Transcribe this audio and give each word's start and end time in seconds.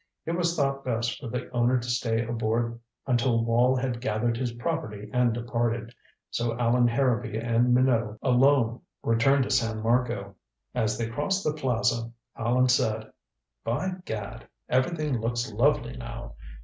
It 0.25 0.31
was 0.31 0.55
thought 0.55 0.83
best 0.83 1.19
for 1.19 1.27
the 1.27 1.47
owner 1.51 1.77
to 1.79 1.87
stay 1.87 2.25
aboard 2.25 2.79
until 3.05 3.45
Wall 3.45 3.75
had 3.75 4.01
gathered 4.01 4.35
his 4.35 4.51
property 4.53 5.07
and 5.13 5.31
departed, 5.31 5.93
so 6.31 6.57
Allan 6.57 6.87
Harrowby 6.87 7.37
and 7.37 7.71
Minot 7.71 8.17
alone 8.23 8.81
returned 9.03 9.43
to 9.43 9.51
San 9.51 9.83
Marco. 9.83 10.33
As 10.73 10.97
they 10.97 11.05
crossed 11.07 11.43
the 11.43 11.53
plaza 11.53 12.11
Allan 12.35 12.69
said: 12.69 13.11
"By 13.63 13.91
gad 14.05 14.47
everything 14.67 15.19
looks 15.21 15.51
lovely 15.53 15.95
now. 15.95 16.33